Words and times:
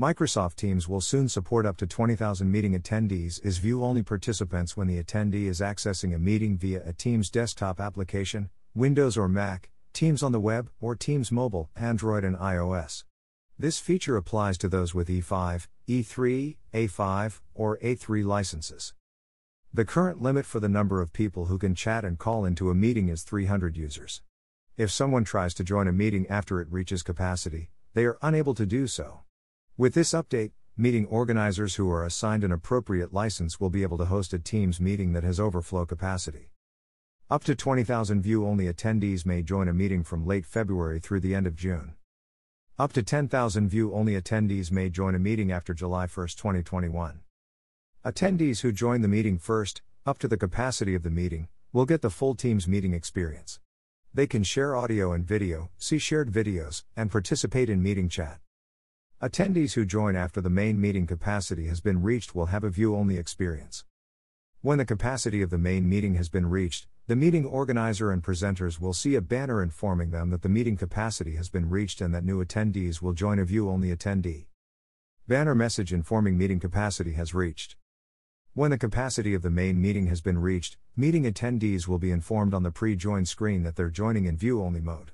Microsoft 0.00 0.54
Teams 0.54 0.88
will 0.88 1.02
soon 1.02 1.28
support 1.28 1.66
up 1.66 1.76
to 1.76 1.86
20,000 1.86 2.50
meeting 2.50 2.72
attendees 2.72 3.38
as 3.44 3.58
view 3.58 3.84
only 3.84 4.02
participants 4.02 4.74
when 4.74 4.86
the 4.86 4.98
attendee 4.98 5.44
is 5.44 5.60
accessing 5.60 6.14
a 6.14 6.18
meeting 6.18 6.56
via 6.56 6.82
a 6.86 6.94
Teams 6.94 7.28
desktop 7.28 7.78
application, 7.78 8.48
Windows 8.74 9.18
or 9.18 9.28
Mac, 9.28 9.68
Teams 9.92 10.22
on 10.22 10.32
the 10.32 10.40
web, 10.40 10.70
or 10.80 10.96
Teams 10.96 11.30
mobile, 11.30 11.68
Android 11.76 12.24
and 12.24 12.34
iOS. 12.38 13.04
This 13.58 13.78
feature 13.78 14.16
applies 14.16 14.56
to 14.56 14.70
those 14.70 14.94
with 14.94 15.08
E5, 15.08 15.68
E3, 15.86 16.56
A5, 16.72 17.40
or 17.54 17.76
A3 17.84 18.24
licenses. 18.24 18.94
The 19.70 19.84
current 19.84 20.22
limit 20.22 20.46
for 20.46 20.60
the 20.60 20.68
number 20.70 21.02
of 21.02 21.12
people 21.12 21.44
who 21.44 21.58
can 21.58 21.74
chat 21.74 22.06
and 22.06 22.18
call 22.18 22.46
into 22.46 22.70
a 22.70 22.74
meeting 22.74 23.10
is 23.10 23.22
300 23.22 23.76
users. 23.76 24.22
If 24.78 24.90
someone 24.90 25.24
tries 25.24 25.52
to 25.52 25.62
join 25.62 25.86
a 25.86 25.92
meeting 25.92 26.26
after 26.30 26.58
it 26.62 26.72
reaches 26.72 27.02
capacity, 27.02 27.68
they 27.92 28.06
are 28.06 28.16
unable 28.22 28.54
to 28.54 28.64
do 28.64 28.86
so. 28.86 29.24
With 29.80 29.94
this 29.94 30.12
update, 30.12 30.50
meeting 30.76 31.06
organizers 31.06 31.76
who 31.76 31.90
are 31.90 32.04
assigned 32.04 32.44
an 32.44 32.52
appropriate 32.52 33.14
license 33.14 33.58
will 33.58 33.70
be 33.70 33.82
able 33.82 33.96
to 33.96 34.04
host 34.04 34.34
a 34.34 34.38
Teams 34.38 34.78
meeting 34.78 35.14
that 35.14 35.24
has 35.24 35.40
overflow 35.40 35.86
capacity. 35.86 36.50
Up 37.30 37.44
to 37.44 37.54
20,000 37.54 38.20
view 38.20 38.46
only 38.46 38.70
attendees 38.70 39.24
may 39.24 39.42
join 39.42 39.68
a 39.68 39.72
meeting 39.72 40.04
from 40.04 40.26
late 40.26 40.44
February 40.44 41.00
through 41.00 41.20
the 41.20 41.34
end 41.34 41.46
of 41.46 41.56
June. 41.56 41.94
Up 42.78 42.92
to 42.92 43.02
10,000 43.02 43.68
view 43.70 43.94
only 43.94 44.20
attendees 44.20 44.70
may 44.70 44.90
join 44.90 45.14
a 45.14 45.18
meeting 45.18 45.50
after 45.50 45.72
July 45.72 46.06
1, 46.06 46.28
2021. 46.28 47.20
Attendees 48.04 48.60
who 48.60 48.72
join 48.72 49.00
the 49.00 49.08
meeting 49.08 49.38
first, 49.38 49.80
up 50.04 50.18
to 50.18 50.28
the 50.28 50.36
capacity 50.36 50.94
of 50.94 51.04
the 51.04 51.08
meeting, 51.08 51.48
will 51.72 51.86
get 51.86 52.02
the 52.02 52.10
full 52.10 52.34
Teams 52.34 52.68
meeting 52.68 52.92
experience. 52.92 53.60
They 54.12 54.26
can 54.26 54.42
share 54.42 54.76
audio 54.76 55.12
and 55.14 55.26
video, 55.26 55.70
see 55.78 55.96
shared 55.96 56.30
videos, 56.30 56.84
and 56.94 57.10
participate 57.10 57.70
in 57.70 57.82
meeting 57.82 58.10
chat. 58.10 58.40
Attendees 59.22 59.74
who 59.74 59.84
join 59.84 60.16
after 60.16 60.40
the 60.40 60.48
main 60.48 60.80
meeting 60.80 61.06
capacity 61.06 61.66
has 61.66 61.82
been 61.82 62.00
reached 62.00 62.34
will 62.34 62.46
have 62.46 62.64
a 62.64 62.70
view 62.70 62.96
only 62.96 63.18
experience. 63.18 63.84
When 64.62 64.78
the 64.78 64.86
capacity 64.86 65.42
of 65.42 65.50
the 65.50 65.58
main 65.58 65.86
meeting 65.86 66.14
has 66.14 66.30
been 66.30 66.48
reached, 66.48 66.86
the 67.06 67.16
meeting 67.16 67.44
organizer 67.44 68.10
and 68.10 68.22
presenters 68.22 68.80
will 68.80 68.94
see 68.94 69.14
a 69.16 69.20
banner 69.20 69.62
informing 69.62 70.10
them 70.10 70.30
that 70.30 70.40
the 70.40 70.48
meeting 70.48 70.78
capacity 70.78 71.36
has 71.36 71.50
been 71.50 71.68
reached 71.68 72.00
and 72.00 72.14
that 72.14 72.24
new 72.24 72.42
attendees 72.42 73.02
will 73.02 73.12
join 73.12 73.38
a 73.38 73.44
view 73.44 73.68
only 73.68 73.94
attendee. 73.94 74.46
Banner 75.28 75.54
message 75.54 75.92
informing 75.92 76.38
meeting 76.38 76.58
capacity 76.58 77.12
has 77.12 77.34
reached. 77.34 77.76
When 78.54 78.70
the 78.70 78.78
capacity 78.78 79.34
of 79.34 79.42
the 79.42 79.50
main 79.50 79.82
meeting 79.82 80.06
has 80.06 80.22
been 80.22 80.38
reached, 80.38 80.78
meeting 80.96 81.24
attendees 81.24 81.86
will 81.86 81.98
be 81.98 82.10
informed 82.10 82.54
on 82.54 82.62
the 82.62 82.70
pre 82.70 82.96
join 82.96 83.26
screen 83.26 83.64
that 83.64 83.76
they're 83.76 83.90
joining 83.90 84.24
in 84.24 84.38
view 84.38 84.62
only 84.62 84.80
mode. 84.80 85.10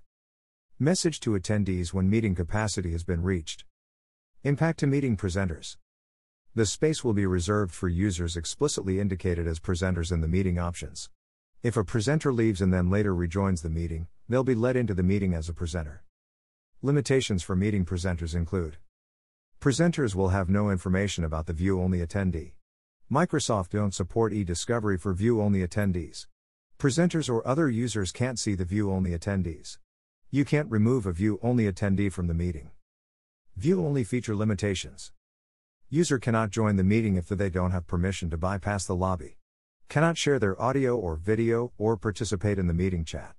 Message 0.79 1.19
to 1.19 1.31
attendees 1.31 1.93
when 1.93 2.09
meeting 2.09 2.37
capacity 2.37 2.93
has 2.93 3.03
been 3.03 3.25
reached. 3.25 3.65
Impact 4.47 4.79
to 4.79 4.87
meeting 4.87 5.17
presenters. 5.17 5.77
The 6.55 6.67
space 6.67 7.03
will 7.03 7.15
be 7.15 7.27
reserved 7.27 7.75
for 7.75 7.89
users 7.89 8.37
explicitly 8.37 9.01
indicated 9.01 9.49
as 9.49 9.59
presenters 9.59 10.13
in 10.13 10.21
the 10.21 10.29
meeting 10.29 10.57
options. 10.57 11.11
If 11.65 11.77
a 11.77 11.83
presenter 11.83 12.33
leaves 12.33 12.61
and 12.61 12.73
then 12.73 12.89
later 12.89 13.13
rejoins 13.13 13.63
the 13.63 13.71
meeting, 13.71 14.07
they'll 14.29 14.45
be 14.45 14.55
let 14.55 14.77
into 14.77 14.95
the 14.95 15.03
meeting 15.03 15.35
as 15.35 15.49
a 15.49 15.53
presenter. 15.53 16.05
Limitations 16.81 17.43
for 17.43 17.57
meeting 17.57 17.85
presenters 17.85 18.37
include 18.37 18.77
Presenters 19.61 20.15
will 20.15 20.29
have 20.29 20.49
no 20.49 20.71
information 20.71 21.25
about 21.25 21.47
the 21.47 21.53
view 21.53 21.81
only 21.81 21.99
attendee. 21.99 22.53
Microsoft 23.11 23.71
don't 23.71 23.97
support 23.97 24.33
e-discovery 24.33 24.97
for 24.97 25.13
view-only 25.13 25.67
attendees. 25.67 26.29
Presenters 26.79 27.29
or 27.29 27.45
other 27.45 27.69
users 27.69 28.13
can't 28.13 28.39
see 28.39 28.55
the 28.55 28.65
view-only 28.65 29.11
attendees. 29.11 29.79
You 30.31 30.45
can't 30.45 30.71
remove 30.71 31.05
a 31.05 31.11
view-only 31.11 31.65
attendee 31.65 32.13
from 32.13 32.29
the 32.29 32.35
meeting. 32.35 32.71
View-only 33.59 34.05
feature 34.05 34.37
limitations. 34.37 35.13
User 35.89 36.19
cannot 36.19 36.51
join 36.51 36.77
the 36.77 36.85
meeting 36.85 37.17
if 37.17 37.29
they 37.29 37.49
don't 37.49 37.71
have 37.71 37.87
permission 37.87 38.29
to 38.29 38.37
bypass 38.37 38.85
the 38.85 38.95
lobby. 38.95 39.39
Cannot 39.89 40.19
share 40.19 40.39
their 40.39 40.61
audio 40.61 40.95
or 40.95 41.17
video 41.17 41.73
or 41.79 41.97
participate 41.97 42.59
in 42.59 42.67
the 42.67 42.75
meeting 42.75 43.03
chat. 43.03 43.35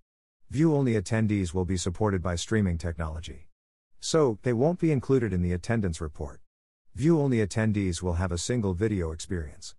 View-only 0.50 0.94
attendees 0.94 1.54
will 1.54 1.66
be 1.66 1.78
supported 1.78 2.24
by 2.24 2.36
streaming 2.36 2.80
technology. 2.80 3.48
So, 4.00 4.40
they 4.42 4.54
won't 4.54 4.80
be 4.80 4.92
included 4.92 5.34
in 5.34 5.44
the 5.44 5.54
attendance 5.54 6.02
report. 6.02 6.42
View 6.96 7.22
only 7.22 7.38
attendees 7.38 8.02
will 8.02 8.14
have 8.14 8.32
a 8.32 8.40
single 8.40 8.74
video 8.74 9.12
experience. 9.12 9.76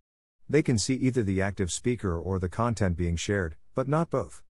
They 0.49 0.63
can 0.63 0.79
see 0.79 0.95
either 0.95 1.25
the 1.25 1.43
active 1.43 1.73
speaker 1.73 2.17
or 2.17 2.39
the 2.39 2.49
content 2.49 2.97
being 2.97 3.17
shared, 3.17 3.57
but 3.75 3.89
not 3.89 4.09
both. 4.09 4.45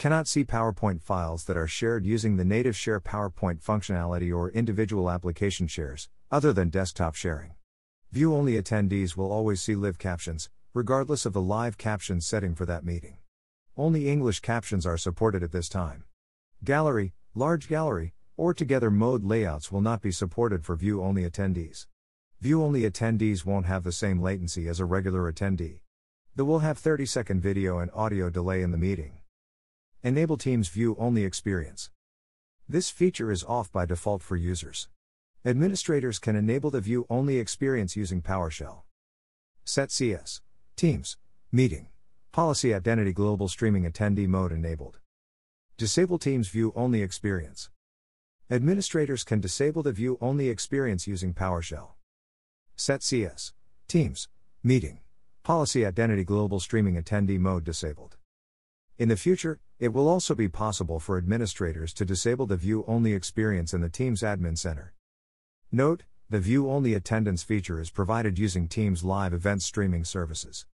Cannot 0.00 0.26
see 0.26 0.46
PowerPoint 0.46 1.02
files 1.02 1.44
that 1.44 1.58
are 1.58 1.66
shared 1.66 2.06
using 2.06 2.38
the 2.38 2.44
native 2.46 2.74
Share 2.74 3.00
PowerPoint 3.00 3.62
functionality 3.62 4.34
or 4.34 4.48
individual 4.48 5.10
application 5.10 5.66
shares, 5.66 6.08
other 6.30 6.54
than 6.54 6.70
desktop 6.70 7.14
sharing. 7.14 7.52
View 8.10 8.34
only 8.34 8.54
attendees 8.54 9.14
will 9.14 9.30
always 9.30 9.60
see 9.60 9.74
live 9.74 9.98
captions, 9.98 10.48
regardless 10.72 11.26
of 11.26 11.34
the 11.34 11.42
live 11.42 11.76
caption 11.76 12.22
setting 12.22 12.54
for 12.54 12.64
that 12.64 12.82
meeting. 12.82 13.18
Only 13.76 14.08
English 14.08 14.40
captions 14.40 14.86
are 14.86 14.96
supported 14.96 15.42
at 15.42 15.52
this 15.52 15.68
time. 15.68 16.04
Gallery, 16.64 17.12
large 17.34 17.68
gallery, 17.68 18.14
or 18.38 18.54
together 18.54 18.90
mode 18.90 19.22
layouts 19.22 19.70
will 19.70 19.82
not 19.82 20.00
be 20.00 20.12
supported 20.12 20.64
for 20.64 20.76
view 20.76 21.02
only 21.02 21.28
attendees. 21.28 21.88
View 22.40 22.62
only 22.62 22.90
attendees 22.90 23.44
won't 23.44 23.66
have 23.66 23.84
the 23.84 23.92
same 23.92 24.22
latency 24.22 24.66
as 24.66 24.80
a 24.80 24.86
regular 24.86 25.30
attendee. 25.30 25.80
They 26.36 26.42
will 26.42 26.60
have 26.60 26.78
30 26.78 27.04
second 27.04 27.42
video 27.42 27.80
and 27.80 27.90
audio 27.92 28.30
delay 28.30 28.62
in 28.62 28.70
the 28.70 28.78
meeting. 28.78 29.19
Enable 30.02 30.38
Teams 30.38 30.70
view 30.70 30.96
only 30.98 31.24
experience. 31.24 31.90
This 32.66 32.88
feature 32.88 33.30
is 33.30 33.44
off 33.44 33.70
by 33.70 33.84
default 33.84 34.22
for 34.22 34.34
users. 34.34 34.88
Administrators 35.44 36.18
can 36.18 36.36
enable 36.36 36.70
the 36.70 36.80
view 36.80 37.04
only 37.10 37.36
experience 37.36 37.96
using 37.96 38.22
PowerShell. 38.22 38.80
Set 39.66 39.90
CS 39.90 40.40
Teams 40.74 41.18
Meeting 41.52 41.88
Policy 42.32 42.72
Identity 42.72 43.12
Global 43.12 43.46
Streaming 43.46 43.84
Attendee 43.84 44.26
Mode 44.26 44.52
enabled. 44.52 45.00
Disable 45.76 46.18
Teams 46.18 46.48
view 46.48 46.72
only 46.74 47.02
experience. 47.02 47.68
Administrators 48.50 49.22
can 49.22 49.38
disable 49.38 49.82
the 49.82 49.92
view 49.92 50.16
only 50.22 50.48
experience 50.48 51.06
using 51.06 51.34
PowerShell. 51.34 51.88
Set 52.74 53.02
CS. 53.02 53.52
Teams. 53.86 54.28
Meeting. 54.62 55.00
Policy 55.42 55.84
Identity 55.84 56.24
Global 56.24 56.58
Streaming 56.58 56.96
Attendee 56.96 57.38
Mode 57.38 57.64
disabled. 57.64 58.16
In 58.98 59.10
the 59.10 59.16
future, 59.18 59.60
it 59.80 59.94
will 59.94 60.08
also 60.08 60.34
be 60.34 60.46
possible 60.46 61.00
for 61.00 61.16
administrators 61.16 61.94
to 61.94 62.04
disable 62.04 62.46
the 62.46 62.56
view 62.56 62.84
only 62.86 63.14
experience 63.14 63.72
in 63.72 63.80
the 63.80 63.88
Teams 63.88 64.20
Admin 64.20 64.58
Center. 64.58 64.92
Note, 65.72 66.02
the 66.28 66.38
view 66.38 66.70
only 66.70 66.92
attendance 66.92 67.42
feature 67.42 67.80
is 67.80 67.90
provided 67.90 68.38
using 68.38 68.68
Teams 68.68 69.02
live 69.02 69.32
event 69.32 69.62
streaming 69.62 70.04
services. 70.04 70.66